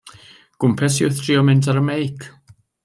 Gwmpes 0.63 0.97
i 1.01 1.05
wrth 1.09 1.21
drio 1.27 1.45
mynd 1.51 1.71
ar 1.75 1.81
'y 1.85 1.87
meic. 1.91 2.29